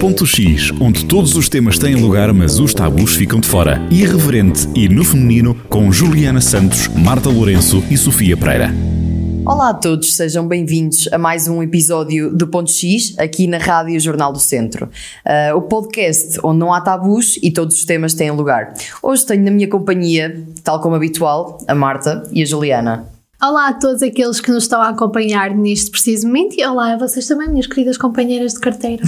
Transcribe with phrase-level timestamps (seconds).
[0.00, 3.80] Ponto X, onde todos os temas têm lugar, mas os tabus ficam de fora.
[3.90, 8.70] Irreverente e no feminino, com Juliana Santos, Marta Lourenço e Sofia Pereira.
[9.46, 13.98] Olá a todos, sejam bem-vindos a mais um episódio do Ponto X, aqui na Rádio
[13.98, 14.90] Jornal do Centro.
[15.24, 18.74] Uh, o podcast onde não há tabus e todos os temas têm lugar.
[19.02, 23.15] Hoje tenho na minha companhia, tal como habitual, a Marta e a Juliana.
[23.40, 26.96] Olá a todos aqueles que nos estão a acompanhar neste preciso momento e olá a
[26.96, 29.02] vocês também, minhas queridas companheiras de carteira.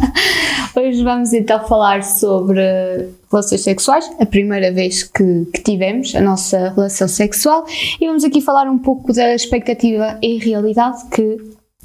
[0.74, 6.70] Hoje vamos então falar sobre relações sexuais, a primeira vez que, que, tivemos a nossa
[6.70, 7.66] relação sexual
[8.00, 11.36] e vamos aqui falar um pouco da expectativa e realidade que,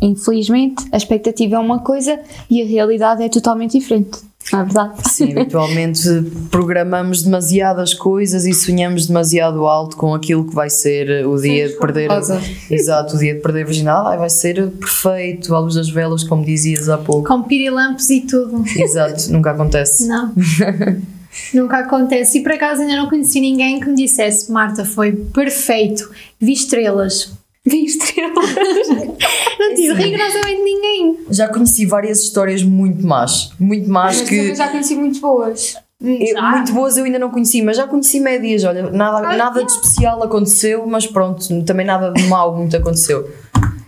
[0.02, 2.18] infelizmente, a expectativa é uma coisa
[2.50, 4.20] e a realidade é totalmente diferente.
[4.54, 4.94] É verdade?
[5.10, 6.08] Sim, habitualmente
[6.50, 11.74] programamos demasiadas coisas e sonhamos demasiado alto com aquilo que vai ser o dia Sim,
[11.74, 12.12] de perder.
[12.12, 12.22] A,
[12.70, 14.18] exato, o dia de perder a virgindade.
[14.18, 17.28] vai ser perfeito, à luz das velas, como dizias há pouco.
[17.28, 18.64] Com pirilampos e tudo.
[18.76, 20.08] Exato, nunca acontece.
[20.08, 20.34] Não.
[21.54, 22.40] Nunca acontece.
[22.40, 27.32] E por acaso ainda não conheci ninguém que me dissesse: Marta, foi perfeito, vi estrelas.
[27.68, 28.34] Vi estrelas.
[29.60, 31.18] não tive rigorosamente ninguém.
[31.30, 33.52] Já conheci várias histórias muito más.
[33.60, 34.56] Muito más mas que.
[34.56, 35.76] já conheci muito boas.
[36.00, 38.64] Eu, muito boas eu ainda não conheci, mas já conheci médias.
[38.64, 43.28] Olha, nada, nada de especial aconteceu, mas pronto, também nada de mal muito aconteceu.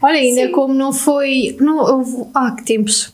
[0.01, 0.51] Olha, ainda Sim.
[0.51, 1.57] como não foi.
[1.59, 3.13] Não, houve, há que tempos,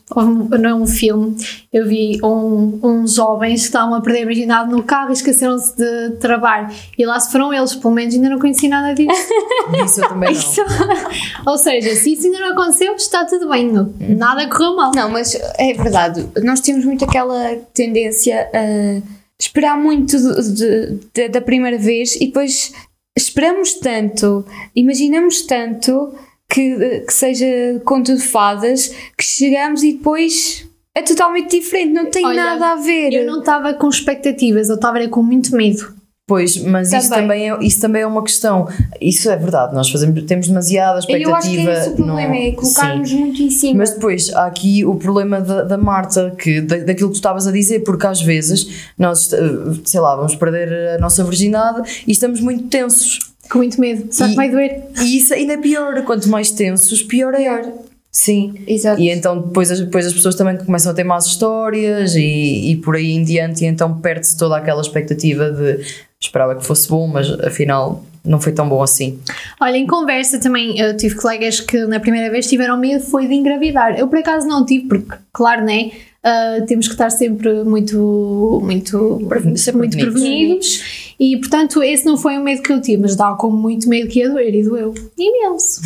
[0.60, 1.36] não é um filme,
[1.72, 5.76] eu vi um, uns jovens que estavam a perder a virgindade no carro e esqueceram-se
[5.76, 6.72] de trabalhar.
[6.96, 9.10] E lá se foram eles, pelo menos ainda não conheci nada disso.
[9.84, 10.38] isso eu também não.
[10.38, 10.60] Isso,
[11.44, 13.70] ou seja, se isso ainda não aconteceu, está tudo bem,
[14.16, 14.92] nada correu mal.
[14.94, 21.28] Não, mas é verdade, nós temos muito aquela tendência a esperar muito de, de, de,
[21.28, 22.72] da primeira vez e depois
[23.16, 26.14] esperamos tanto, imaginamos tanto
[26.48, 27.46] que, que seja
[27.84, 32.76] conto de fadas, que chegamos e depois é totalmente diferente, não tem Olha, nada a
[32.76, 33.12] ver.
[33.12, 35.94] Eu não estava com expectativas, eu estava com muito medo.
[36.28, 36.98] Pois, mas também.
[36.98, 38.66] Isso, também é, isso também é uma questão.
[39.00, 41.30] Isso é verdade, nós fazemos, temos demasiada expectativa.
[41.30, 43.78] Eu acho que é esse o problema, é colocarmos muito em cima.
[43.78, 47.46] Mas depois há aqui o problema da, da Marta, que, da, daquilo que tu estavas
[47.46, 49.38] a dizer, porque às vezes nós, eh,
[49.84, 54.12] sei lá, vamos perder a nossa virgindade e estamos muito tensos com muito medo.
[54.12, 54.84] Será que vai doer?
[55.00, 56.02] E isso ainda é pior.
[56.02, 57.38] Quanto mais tensos, pior é.
[57.38, 57.72] Pior.
[58.16, 58.98] Sim, Exato.
[58.98, 62.76] e então depois as, depois as pessoas também começam a ter más histórias e, e
[62.76, 65.84] por aí em diante, e então perde-se toda aquela expectativa de
[66.18, 69.18] esperava que fosse bom, mas afinal não foi tão bom assim.
[69.60, 73.34] Olha, em conversa também eu tive colegas que na primeira vez tiveram medo foi de
[73.34, 73.98] engravidar.
[73.98, 75.90] Eu por acaso não tive, porque, claro, né?
[76.24, 79.20] Uh, temos que estar sempre muito, muito,
[79.56, 83.32] sempre muito prevenidos e portanto, esse não foi um medo que eu tive, mas dá
[83.34, 85.80] como muito medo que ia doer e doeu imenso.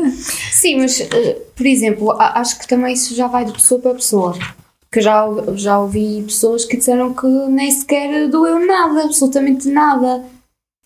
[0.52, 4.34] Sim, mas uh, por exemplo, acho que também isso já vai de pessoa para pessoa.
[4.90, 5.24] Que já,
[5.54, 10.24] já ouvi pessoas que disseram que nem sequer doeu nada, absolutamente nada.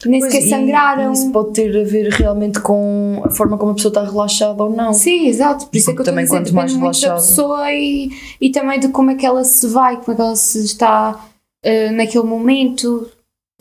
[0.05, 1.13] Nem pois, sequer sangraram.
[1.13, 4.71] isso pode ter a ver realmente com a forma como a pessoa está relaxada ou
[4.71, 4.93] não.
[4.93, 5.67] Sim, exato.
[5.67, 7.15] Por isso é que eu também estou a dizer, quanto mais relaxada.
[7.15, 8.11] da pessoa e,
[8.41, 11.25] e também de como é que ela se vai, como é que ela se está
[11.65, 13.09] uh, naquele momento.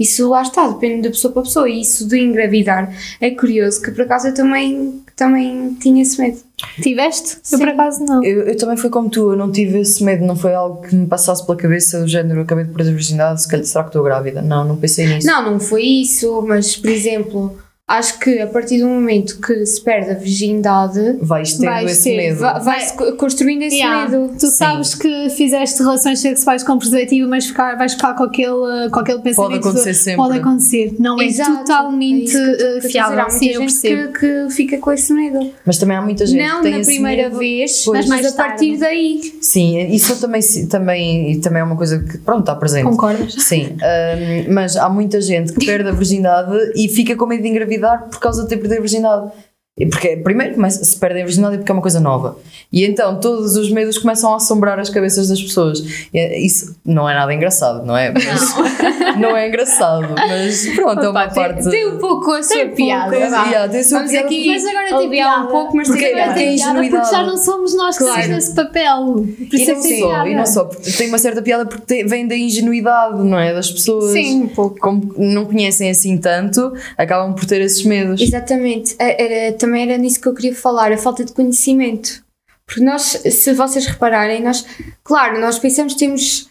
[0.04, 1.70] Isso lá está, depende da pessoa para pessoa.
[1.70, 6.38] E isso de engravidar é curioso, que por acaso eu também, também tinha esse medo.
[6.82, 7.40] Tiveste?
[7.42, 7.56] Sim.
[7.56, 8.24] Eu por acaso não.
[8.24, 10.96] Eu, eu, também fui como tu, eu não tive esse medo, não foi algo que
[10.96, 13.90] me passasse pela cabeça do género, acabei de perder a virgindade, se calhar, será que
[13.90, 14.42] estou grávida?
[14.42, 15.26] Não, não pensei nisso.
[15.26, 19.82] Não, não foi isso, mas por exemplo acho que a partir do momento que se
[19.82, 22.40] perde a virgindade, vais tendo vais esse ter, medo.
[22.40, 24.10] Vai-se vai construindo esse yeah.
[24.10, 24.34] medo.
[24.40, 24.52] Tu Sim.
[24.52, 29.20] sabes que fizeste relações sexuais com preservativo, mas ficar, vais ficar com aquele, com aquele
[29.20, 29.62] pensamento.
[29.62, 30.16] Pode acontecer sempre.
[30.16, 30.96] Pode acontecer.
[30.98, 31.52] Não é Exato.
[31.52, 33.20] é totalmente é fiável.
[33.20, 35.52] Há muita Sim, gente que, que, fica com esse medo.
[35.66, 38.34] Mas também há muita gente não que tem na primeira medo, vez, pois, mas, mas
[38.34, 39.22] a partir daí.
[39.42, 42.86] Sim, isso também, também, também é uma coisa que, pronto, está presente.
[42.86, 43.34] Concordas?
[43.34, 47.50] Sim, um, mas há muita gente que perde a virgindade e fica com medo de
[47.50, 47.73] engravidar
[48.10, 49.32] por causa de ter perder a virgindade.
[49.76, 52.38] Porque primeiro começa, se perde a virgindade porque é uma coisa nova.
[52.72, 55.84] E então todos os medos começam a assombrar as cabeças das pessoas.
[56.14, 58.12] É, isso não é nada engraçado, não é?
[58.12, 59.18] Mas, não.
[59.32, 61.70] não é engraçado, mas pronto, Opa, é uma tem, parte.
[61.72, 63.16] Tem um pouco a sua piada.
[63.16, 65.44] yeah, tem a sua piada aqui mas agora tem piada.
[65.44, 68.28] um pouco, mas porque, tem, agora tem piada porque já não somos nós que claro.
[68.28, 69.26] nesse papel.
[69.50, 72.28] Por e, não é só, e não só, tem uma certa piada porque tem, vem
[72.28, 73.52] da ingenuidade, não é?
[73.52, 74.12] Das pessoas.
[74.12, 74.78] Sim, um pouco.
[74.78, 78.22] Como não conhecem assim tanto, acabam por ter esses medos.
[78.22, 78.96] Exatamente.
[79.00, 82.22] Era, também era nisso que eu queria falar, a falta de conhecimento.
[82.66, 84.66] Porque nós, se vocês repararem, nós,
[85.04, 86.50] claro, nós pensamos que temos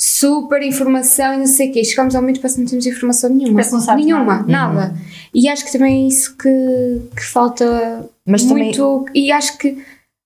[0.00, 3.30] super informação e não sei o quê, chegamos ao momento para que não temos informação
[3.30, 3.60] nenhuma.
[3.96, 4.46] Nenhuma, nada.
[4.46, 4.94] nada.
[4.94, 5.00] Uhum.
[5.34, 9.04] E acho que também é isso que, que falta Mas muito.
[9.04, 9.24] Também...
[9.26, 9.82] E acho que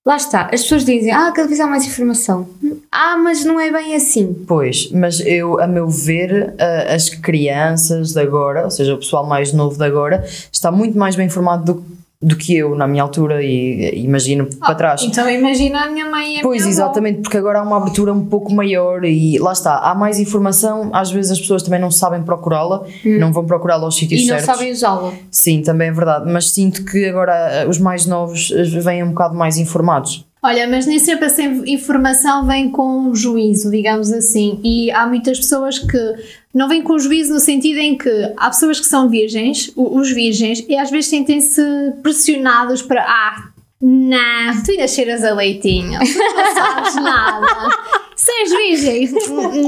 [0.07, 2.49] lá está, as pessoas dizem, ah, cada vez há mais informação.
[2.91, 4.33] Ah, mas não é bem assim.
[4.47, 6.55] Pois, mas eu, a meu ver,
[6.89, 11.15] as crianças de agora, ou seja, o pessoal mais novo de agora, está muito mais
[11.15, 15.03] bem informado do, do que eu na minha altura e imagino para trás.
[15.03, 16.83] Então imagina a minha mãe e a Pois, minha avó.
[16.83, 20.91] exatamente, porque agora há uma abertura um pouco maior e lá está, há mais informação,
[20.93, 24.37] às vezes as pessoas também não sabem procurá-la, não vão procurá-la aos sítios E não
[24.39, 24.47] certos.
[24.57, 25.13] sabem usá-la.
[25.31, 29.37] Sim, também é verdade, mas sinto que agora os mais novos eh, vêm um bocado
[29.37, 30.27] mais informados.
[30.43, 34.61] Olha, mas nem sempre essa informação vem com juízo, digamos assim.
[34.63, 36.15] E há muitas pessoas que
[36.55, 40.65] não vêm com juízo no sentido em que há pessoas que são virgens, os virgens,
[40.69, 41.63] e às vezes sentem-se
[42.03, 43.03] pressionados para.
[43.03, 43.49] Ah,
[43.81, 47.47] não, tu ainda cheiras a leitinho, tu não sabes nada.
[48.17, 49.11] Se és virgem,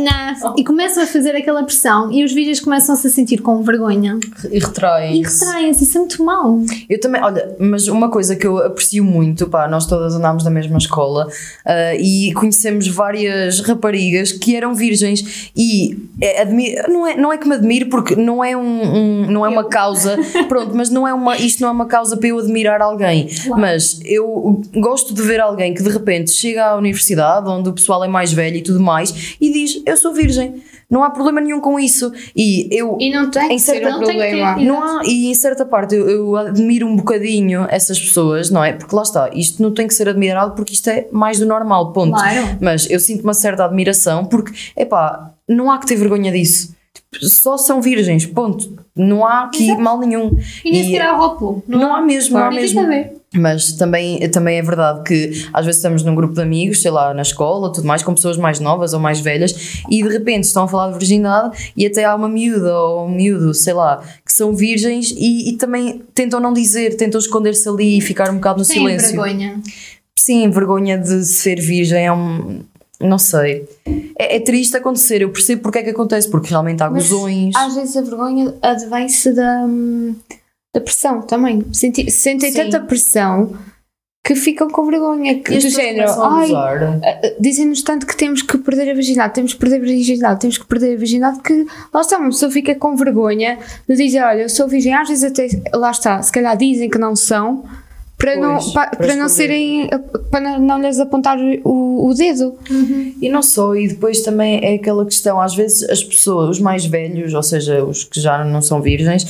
[0.04, 0.54] não.
[0.56, 4.18] E começam a fazer aquela pressão e os virgens começam-se a sentir com vergonha
[4.50, 5.20] E retraem.
[5.20, 5.84] e retraem-se.
[5.84, 6.60] Isso é muito mau.
[6.88, 10.50] Eu também, olha, mas uma coisa que eu aprecio muito, pá, nós todas andámos na
[10.50, 11.26] mesma escola
[11.66, 16.44] ah, e conhecemos várias raparigas que eram virgens e é,
[16.88, 19.64] não, é, não é que me admiro porque não é, um, um- não é uma
[19.64, 20.16] causa,
[20.48, 24.00] pronto, mas não é uma, isto não é uma causa para eu admirar alguém, mas
[24.04, 28.08] eu gosto de ver alguém que de repente chega à universidade onde o pessoal é
[28.08, 30.62] mais velho e tudo mais e diz, eu sou virgem.
[30.88, 32.12] Não há problema nenhum com isso.
[32.34, 34.56] E eu E não tem Em certa- não tem problema.
[34.56, 38.72] não há, e em certa parte eu, eu admiro um bocadinho essas pessoas, não é?
[38.72, 41.92] Porque lá está, isto não tem que ser admirado porque isto é mais do normal,
[41.92, 42.12] ponto.
[42.14, 42.58] Claro.
[42.60, 46.74] Mas eu sinto uma certa admiração porque, epá, não há que ter vergonha disso.
[47.12, 48.76] Tipo, Só são virgens, ponto.
[48.96, 50.36] Não há aqui mal nenhum.
[50.64, 51.62] E nem sequer há rótulo.
[51.68, 52.80] Não há mesmo, não há mesmo.
[53.32, 57.14] Mas também, também é verdade que às vezes estamos num grupo de amigos, sei lá,
[57.14, 60.64] na escola, tudo mais, com pessoas mais novas ou mais velhas, e de repente estão
[60.64, 64.32] a falar de virgindade e até há uma miúda ou um miúdo, sei lá, que
[64.32, 68.58] são virgens e, e também tentam não dizer, tentam esconder-se ali e ficar um bocado
[68.60, 69.10] no Tem silêncio.
[69.10, 69.60] vergonha.
[70.18, 72.60] Sim, vergonha de ser virgem é um.
[73.00, 73.66] Não sei.
[74.18, 77.54] É, é triste acontecer, eu percebo porque é que acontece, porque realmente há Mas gozões.
[77.56, 80.14] Às vezes a vergonha advém-se da, hum,
[80.74, 81.64] da pressão também.
[81.72, 82.56] Senti- Sentem Sim.
[82.64, 83.52] tanta pressão
[84.24, 85.40] que ficam com vergonha.
[85.40, 89.58] Que, do género, ai, ah, dizem-nos tanto que temos que perder a virgindade, temos que
[89.58, 92.94] perder a virgindade, temos que perder a virgindade, que lá está, uma pessoa fica com
[92.96, 93.58] vergonha
[93.88, 96.98] de dizer, olha, eu sou virgem, às vezes até, lá está, se calhar dizem que
[96.98, 97.64] não são,
[98.18, 99.88] para, não, Pois, pa- para para, não serem,
[100.30, 102.54] para não, não lhes apontar o, o dedo.
[103.22, 106.84] E não só, e depois também é aquela questão, às vezes as pessoas, os mais
[106.84, 109.24] velhos, ou seja, os que já não são virgens,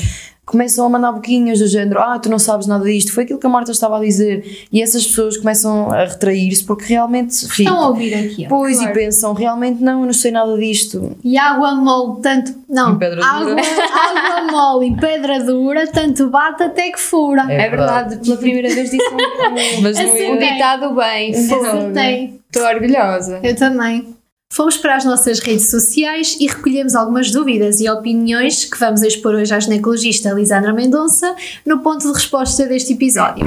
[0.50, 3.46] começam a mandar boquinhas do género, ah, tu não sabes nada disto, foi aquilo que
[3.46, 7.88] a Marta estava a dizer, e essas pessoas começam a retrair-se porque realmente Estão a
[7.88, 8.46] ouvir aqui.
[8.46, 8.48] ó.
[8.48, 8.90] Pois, claro.
[8.90, 11.16] e pensam, realmente não, eu não sei nada disto.
[11.22, 12.52] E água mole, tanto.
[12.68, 13.62] Não, água, dura.
[13.62, 17.46] água mole e pedra dura, tanto bate até que fura.
[17.48, 20.30] É É verdade, pela primeira vez disse um, Mas Acertei.
[20.32, 21.30] um ditado bem.
[21.34, 22.40] Acertei.
[22.52, 23.40] Estou orgulhosa.
[23.42, 24.19] Eu também.
[24.52, 29.32] Fomos para as nossas redes sociais e recolhemos algumas dúvidas e opiniões que vamos expor
[29.36, 33.46] hoje à ginecologista Lisandra Mendonça no ponto de resposta deste episódio.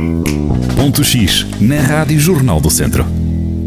[0.78, 3.06] Ponto X, na Rádio Jornal do Centro.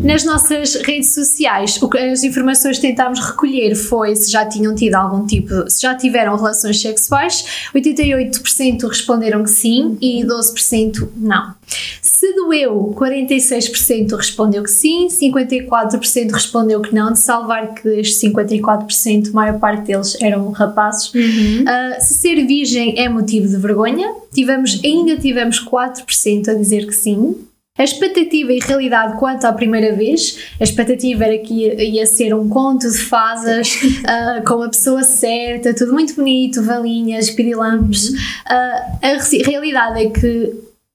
[0.06, 4.72] Nas nossas redes sociais, o que as informações que tentámos recolher foi se já tinham
[4.72, 7.68] tido algum tipo, se já tiveram relações sexuais.
[7.74, 11.52] 88% responderam que sim e 12% não.
[12.00, 19.30] Se doeu, 46% respondeu que sim, 54% respondeu que não, de salvar que estes 54%,
[19.30, 21.12] a maior parte deles eram rapazes.
[21.12, 26.92] Uh, se ser virgem é motivo de vergonha, tivemos, ainda tivemos 4% a dizer que
[26.92, 27.34] sim.
[27.78, 32.34] A expectativa e realidade quanto à primeira vez, a expectativa era que ia, ia ser
[32.34, 38.12] um conto de fadas ah, com a pessoa certa, tudo muito bonito, valinhas, pirilampos.
[38.46, 40.54] Ah, a realidade é que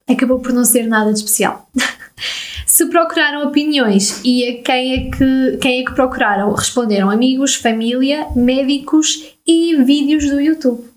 [0.09, 1.69] acabou por não ser nada de especial.
[2.65, 6.51] Se procuraram opiniões e a quem é que, quem é que procuraram?
[6.53, 10.90] Responderam amigos, família, médicos e vídeos do YouTube.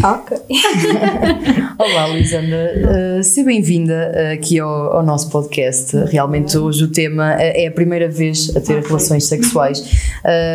[0.00, 0.38] Ok.
[1.78, 3.18] Olá, Lisandra.
[3.18, 5.96] Uh, seja bem-vinda uh, aqui ao, ao nosso podcast.
[6.06, 9.80] Realmente, hoje o tema é a primeira vez a ter relações sexuais.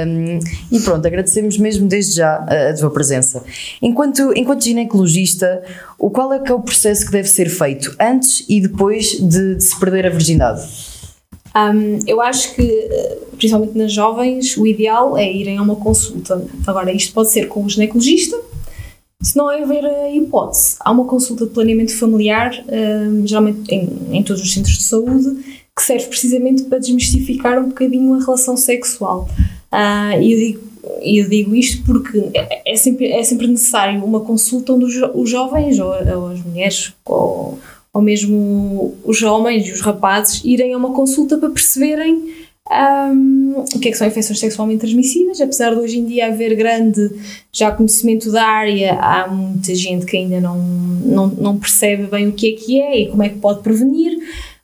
[0.08, 0.39] Um,
[0.72, 3.44] e pronto, agradecemos mesmo desde já a tua presença.
[3.82, 5.63] Enquanto, enquanto ginecologista,
[6.00, 9.56] o qual é que é o processo que deve ser feito antes e depois de,
[9.56, 10.62] de se perder a virgindade?
[11.56, 16.46] Um, eu acho que, eh, principalmente nas jovens, o ideal é irem a uma consulta.
[16.67, 18.38] Agora, isto pode ser com o ginecologista,
[19.21, 20.75] se não houver a hipótese.
[20.79, 25.43] Há uma consulta de planeamento familiar, um, geralmente em, em todos os centros de saúde,
[25.75, 29.27] que serve precisamente para desmistificar um bocadinho a relação sexual.
[29.71, 30.67] Ah, E eu digo
[31.01, 35.12] eu digo isto porque é, é sempre, é sempre necessário uma consulta onde os, jo-
[35.13, 37.59] os jovens, ou, ou as mulheres, ou
[37.93, 42.31] ou mesmo os homens e os rapazes irem a uma consulta para perceberem
[42.69, 46.55] um, o que é que são infecções sexualmente transmissíveis, apesar de hoje em dia haver
[46.55, 47.09] grande
[47.51, 52.33] já conhecimento da área, há muita gente que ainda não, não, não percebe bem o
[52.33, 54.17] que é que é e como é que pode prevenir.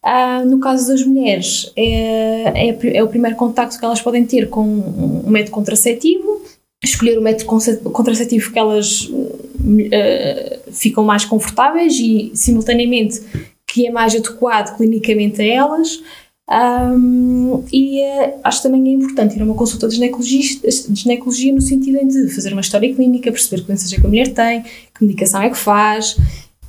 [0.04, 4.50] Uh, no caso das mulheres, é, é, é, o primeiro contacto que elas podem ter
[4.50, 6.42] com um método contraceptivo,
[6.84, 7.46] escolher o método
[7.90, 13.22] contraceptivo que elas uh, ficam mais confortáveis e, simultaneamente,
[13.66, 16.04] que é mais adequado clinicamente a elas.
[16.50, 21.54] Um, e uh, acho também é importante ir a uma consulta de ginecologia, de ginecologia
[21.54, 24.62] no sentido de fazer uma história clínica, perceber que doenças é que a mulher tem,
[24.62, 26.18] que medicação é que faz,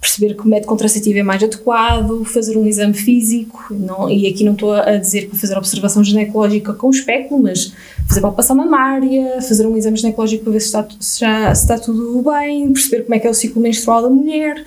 [0.00, 4.44] perceber que o método contraceptivo é mais adequado, fazer um exame físico, não, e aqui
[4.44, 7.72] não estou a dizer para fazer observação ginecológica com espéculo, mas
[8.06, 11.78] fazer palpação mamária, fazer um exame ginecológico para ver se está, se já, se está
[11.78, 14.62] tudo bem, perceber como é que é o ciclo menstrual da mulher,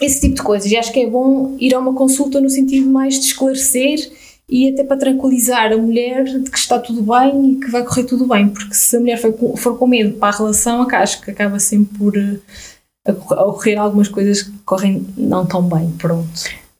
[0.00, 0.70] esse tipo de coisas.
[0.70, 4.10] E acho que é bom ir a uma consulta no sentido mais de esclarecer
[4.48, 8.04] e até para tranquilizar a mulher de que está tudo bem e que vai correr
[8.04, 11.58] tudo bem, porque se a mulher for com, medo para a relação, acho que acaba
[11.58, 15.90] sempre por uh, ocorrer algumas coisas que correm não tão bem.
[15.98, 16.28] Pronto.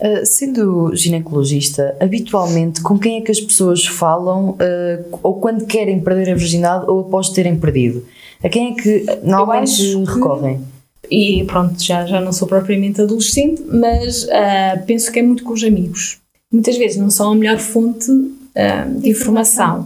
[0.00, 6.00] Uh, sendo ginecologista, habitualmente com quem é que as pessoas falam uh, ou quando querem
[6.00, 8.06] perder a virgindade ou após terem perdido?
[8.42, 10.58] A quem é que normalmente recorrem?
[10.58, 10.77] Que
[11.10, 15.52] e pronto, já, já não sou propriamente adolescente, mas uh, penso que é muito com
[15.52, 16.18] os amigos.
[16.52, 19.82] Muitas vezes não são a melhor fonte uh, de informação.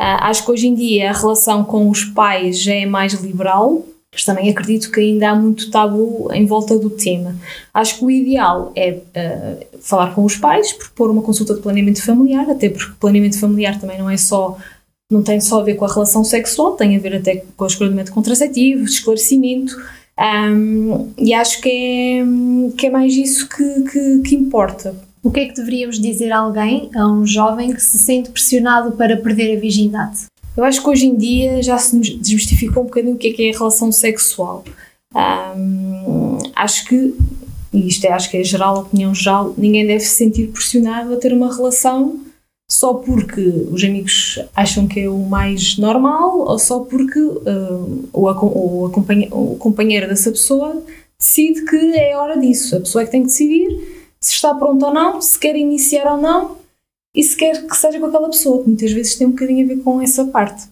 [0.00, 3.84] Uh, acho que hoje em dia a relação com os pais já é mais liberal,
[4.12, 7.36] mas também acredito que ainda há muito tabu em volta do tema.
[7.72, 8.98] Acho que o ideal é
[9.80, 13.98] falar com os pais, propor uma consulta de planeamento familiar, até porque planeamento familiar também
[13.98, 14.58] não é só
[15.10, 17.90] não tem só a ver com a relação sexual, tem a ver até com do
[17.92, 19.76] método contraceptivo, esclarecimento,
[20.20, 22.22] um, e acho que é,
[22.76, 24.94] que é mais isso que, que, que importa.
[25.22, 28.92] O que é que deveríamos dizer a alguém, a um jovem que se sente pressionado
[28.92, 30.26] para perder a virgindade?
[30.56, 33.48] Eu acho que hoje em dia já se desmistificou um bocadinho o que é que
[33.48, 34.64] é a relação sexual.
[35.14, 37.14] Um, acho que,
[37.72, 41.14] e isto é, acho que é geral, a opinião geral, ninguém deve se sentir pressionado
[41.14, 42.20] a ter uma relação
[42.70, 43.40] só porque
[43.72, 49.56] os amigos acham que é o mais normal ou só porque uh, o, o, o
[49.56, 50.80] companheiro dessa pessoa
[51.18, 52.76] decide que é hora disso.
[52.76, 53.66] A pessoa é que tem que decidir
[54.20, 56.58] se está pronto ou não, se quer iniciar ou não
[57.12, 59.68] e se quer que seja com aquela pessoa, que muitas vezes tem um bocadinho a
[59.68, 60.68] ver com essa parte.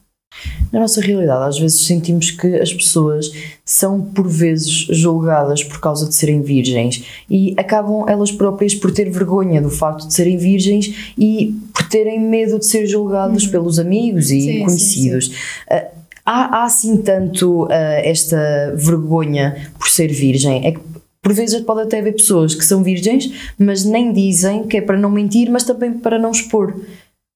[0.72, 3.30] Na nossa realidade, às vezes sentimos que as pessoas
[3.64, 9.10] são por vezes julgadas por causa de serem virgens e acabam elas próprias por ter
[9.10, 13.50] vergonha do facto de serem virgens e por terem medo de ser julgadas uhum.
[13.50, 15.26] pelos amigos e sim, conhecidos.
[15.26, 15.74] Sim, sim.
[15.74, 15.86] Uh,
[16.24, 20.66] há, há assim tanto uh, esta vergonha por ser virgem?
[20.66, 20.80] É que
[21.22, 24.96] por vezes pode até haver pessoas que são virgens, mas nem dizem que é para
[24.96, 26.74] não mentir, mas também para não expor.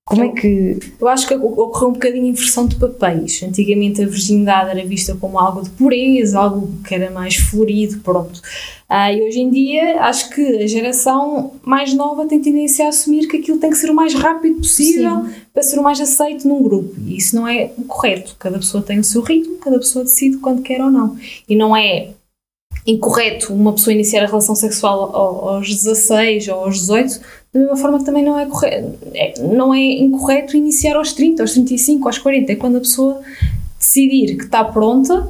[0.04, 0.78] Como é que.
[1.00, 3.40] Eu acho que ocorreu um bocadinho inversão de papéis.
[3.42, 8.42] Antigamente a virgindade era vista como algo de pureza, algo que era mais florido, pronto.
[8.88, 13.28] Ah, e hoje em dia acho que a geração mais nova tem tendência a assumir
[13.28, 15.34] que aquilo tem que ser o mais rápido possível Sim.
[15.54, 16.94] para ser o mais aceito num grupo.
[17.06, 18.34] E isso não é o correto.
[18.40, 21.16] Cada pessoa tem o seu ritmo, cada pessoa decide quando quer ou não.
[21.48, 22.08] E não é
[22.84, 25.14] incorreto uma pessoa iniciar a relação sexual
[25.48, 27.20] aos 16 ou aos 18
[27.52, 28.48] da mesma forma que também não é,
[29.14, 33.20] é, não é incorreto iniciar aos 30, aos 35, aos 40, é quando a pessoa
[33.78, 35.28] decidir que está pronta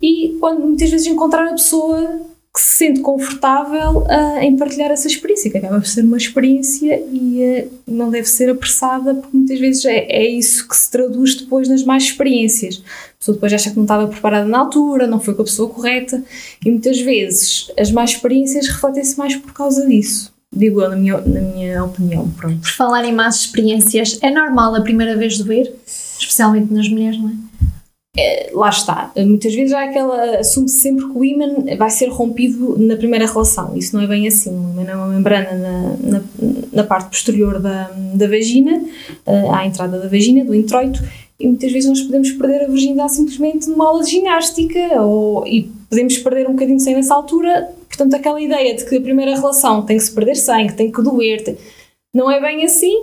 [0.00, 2.20] e quando muitas vezes encontrar a pessoa
[2.54, 7.04] que se sente confortável uh, em partilhar essa experiência, que acaba por ser uma experiência
[7.12, 11.34] e uh, não deve ser apressada, porque muitas vezes é, é isso que se traduz
[11.34, 12.82] depois nas mais experiências.
[13.16, 15.68] A pessoa depois acha que não estava preparada na altura, não foi com a pessoa
[15.68, 16.24] correta,
[16.64, 21.18] e muitas vezes as más experiências refletem-se mais por causa disso digo eu, na minha,
[21.18, 22.28] na minha opinião.
[22.30, 22.60] Pronto.
[22.60, 25.72] Por falar em más experiências, é normal a primeira vez doer?
[26.18, 27.32] Especialmente nas mulheres, não é?
[28.18, 29.12] é lá está.
[29.16, 30.38] Muitas vezes há aquela.
[30.38, 31.46] assume-se sempre que o ímã
[31.76, 33.76] vai ser rompido na primeira relação.
[33.76, 34.50] Isso não é bem assim.
[34.50, 36.22] O ímã é uma membrana na, na,
[36.72, 38.82] na parte posterior da, da vagina,
[39.26, 41.02] uh, à entrada da vagina, do introito,
[41.38, 45.70] e muitas vezes nós podemos perder a virgindade simplesmente numa aula de ginástica ou, e
[45.88, 47.68] podemos perder um bocadinho sangue nessa altura.
[47.96, 51.02] Portanto, aquela ideia de que a primeira relação tem que se perder sangue, tem que
[51.02, 51.56] doer, tem...
[52.14, 52.94] não é bem assim.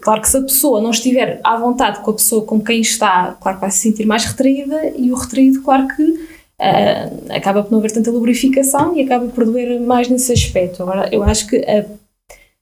[0.00, 3.36] Claro que se a pessoa não estiver à vontade com a pessoa com quem está,
[3.40, 7.70] claro que vai se sentir mais retraída e o retraído, claro que uh, acaba por
[7.70, 10.82] não haver tanta lubrificação e acaba por doer mais nesse aspecto.
[10.82, 11.86] Agora, eu acho que a,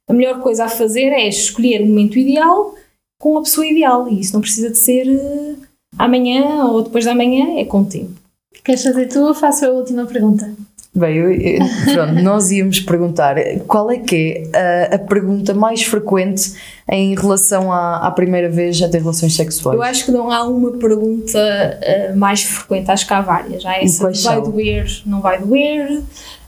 [0.08, 2.74] a melhor coisa a fazer é escolher o momento ideal
[3.18, 5.58] com a pessoa ideal e isso não precisa de ser uh,
[5.98, 8.12] amanhã ou depois da manhã, é com o tempo.
[8.62, 10.54] Queres fazer tu ou faço a última pergunta?
[10.96, 11.58] Bem, eu- eu-
[11.92, 13.34] pronto, nós íamos perguntar
[13.66, 16.52] qual é que é a, a pergunta mais frequente
[16.88, 19.76] em relação à, à primeira vez a ter relações sexuais?
[19.76, 21.36] Eu acho que não há uma pergunta
[21.82, 23.66] eh, mais frequente, acho que há várias.
[23.66, 24.50] Há essa quais de vai são?
[24.52, 26.00] doer, não vai doer.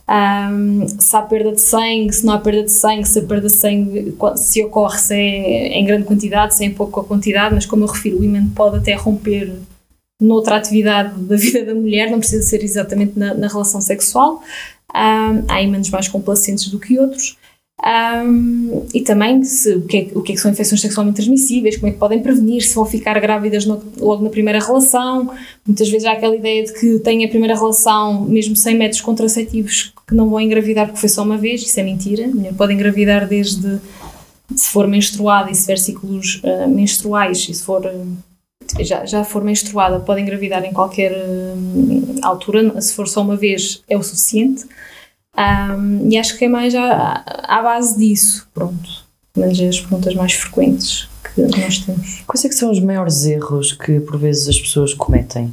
[0.08, 3.48] Ahm, se há perda de sangue, se não há perda de sangue, se a perda
[3.48, 7.66] de sangue se ocorre se é em grande quantidade, se é em pouca quantidade, mas
[7.66, 9.52] como eu refiro, o ímã pode até romper
[10.20, 14.42] noutra atividade da vida da mulher, não precisa ser exatamente na, na relação sexual.
[14.94, 17.37] Ahm, há ímãs mais complacentes do que outros.
[17.85, 21.76] Ahm, e também se, o, que é, o que é que são infecções sexualmente transmissíveis,
[21.76, 25.30] como é que podem prevenir, se vão ficar grávidas no- logo na primeira relação.
[25.66, 29.92] Muitas vezes há aquela ideia de que têm a primeira relação, mesmo sem métodos contraceptivos,
[30.08, 31.61] que não vão engravidar porque foi só uma vez.
[31.62, 32.25] Isso é mentira.
[32.25, 33.78] A mulher pode engravidar desde
[34.54, 37.87] se for menstruada e se tiver ciclos ah, menstruais e se for.
[37.87, 38.35] ah,
[38.80, 41.12] já, já for menstruada, pode engravidar em qualquer
[42.23, 44.64] ah, altura, se for só uma vez é o suficiente.
[45.37, 49.04] Um, e acho que é mais à, à base disso, pronto.
[49.37, 52.23] Mas é as perguntas mais frequentes que nós temos.
[52.26, 55.52] Quais é que são os maiores erros que por vezes as pessoas cometem?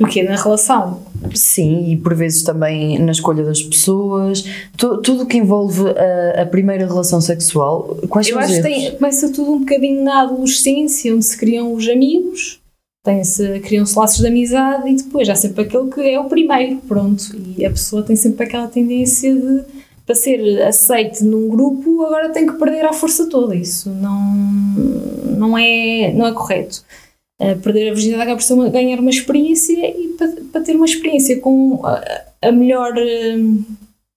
[0.00, 1.02] Do que na relação.
[1.34, 4.44] Sim, e por vezes também na escolha das pessoas,
[4.76, 8.96] tu- tudo o que envolve a, a primeira relação sexual, quais Eu acho que tem-
[8.96, 12.58] começa tudo um bocadinho na adolescência, onde se criam os amigos,
[13.04, 17.22] tem-se, criam-se laços de amizade e depois há sempre aquele que é o primeiro, pronto.
[17.56, 19.62] E a pessoa tem sempre aquela tendência de,
[20.06, 23.54] para ser aceite num grupo, agora tem que perder a força toda.
[23.54, 24.34] Isso não,
[25.36, 26.82] não, é, não é correto.
[27.40, 30.76] Eh, perder a virgindade acaba por ser uma- ganhar uma experiência e para, para ter
[30.76, 32.02] uma experiência com a,
[32.42, 32.92] a melhor.
[32.98, 33.38] eh,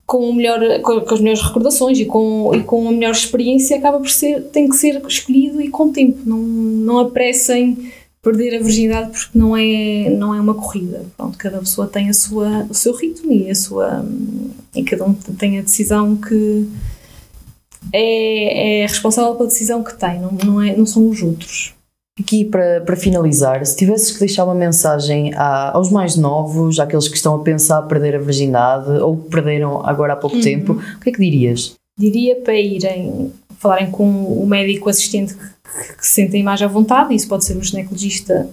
[0.05, 3.77] com, o melhor, com, com as melhores recordações e com, e com a melhor experiência
[3.77, 6.19] acaba por ser, tem que ser escolhido e com tempo.
[6.25, 11.05] Não, não apressem perder a virgindade porque não é, não é uma corrida.
[11.15, 14.05] Pronto, cada pessoa tem a sua, o seu ritmo e a sua
[14.75, 16.67] e cada um tem a decisão que
[17.91, 21.73] é, é responsável pela decisão que tem, não, não, é, não são os outros.
[22.19, 27.07] Aqui para, para finalizar, se tivesses que deixar uma mensagem a- aos mais novos, àqueles
[27.07, 30.99] que estão a pensar perder a virgindade ou que perderam agora há pouco tempo, o
[30.99, 31.73] que é que dirias?
[31.97, 37.15] diria para irem falarem com o médico assistente que, que se sentem mais à vontade,
[37.15, 38.47] isso pode ser o ginecologista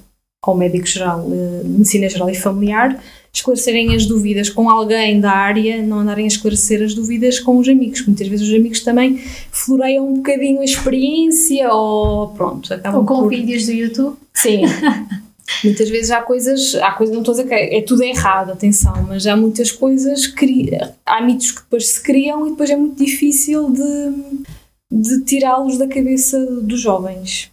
[0.47, 2.99] ou o médico geral, eh, medicina geral e familiar,
[3.33, 7.69] esclarecerem as dúvidas com alguém da área, não andarem a esclarecer as dúvidas com os
[7.69, 9.19] amigos, que muitas vezes os amigos também
[9.53, 13.29] floreiam um bocadinho a experiência ou pronto, Ou com por...
[13.29, 14.17] vídeos do YouTube.
[14.35, 14.63] Sim.
[15.65, 18.53] Muitas vezes há coisas, há coisas, não estou a dizer que é, é tudo errado,
[18.53, 20.71] atenção, mas há muitas coisas, cri-
[21.05, 24.47] há mitos que depois se criam e depois é muito difícil de,
[24.93, 27.51] de tirá-los da cabeça dos jovens.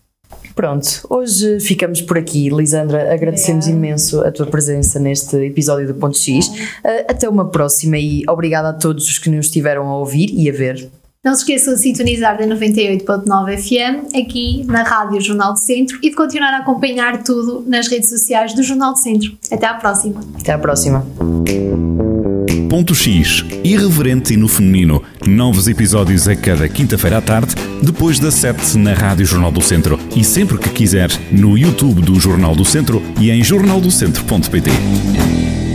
[0.57, 2.49] Pronto, hoje ficamos por aqui.
[2.49, 6.47] Lisandra, agradecemos imenso a tua presença neste episódio do Ponto X.
[6.47, 10.49] Uh, Até uma próxima e obrigada a todos os que nos estiveram a ouvir e
[10.49, 10.89] a ver.
[11.23, 16.09] Não se esqueçam de sintonizar da 98.9 FM aqui na Rádio Jornal do Centro e
[16.09, 19.37] de continuar a acompanhar tudo nas redes sociais do Jornal do Centro.
[19.51, 20.21] Até à próxima.
[20.39, 21.05] Até à próxima.
[22.69, 25.01] Ponto X, irreverente e no feminino.
[25.25, 29.97] Novos episódios a cada quinta-feira à tarde, depois das 7 na Rádio Jornal do Centro.
[30.13, 35.66] E sempre que quiser, no YouTube do Jornal do Centro e em jornaldocentro.pt.